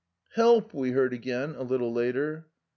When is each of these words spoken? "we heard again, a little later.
"we 0.73 0.93
heard 0.93 1.13
again, 1.13 1.53
a 1.53 1.61
little 1.61 1.93
later. 1.93 2.47